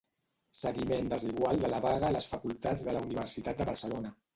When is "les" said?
2.19-2.29